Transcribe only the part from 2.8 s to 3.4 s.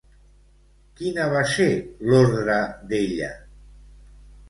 d'ella?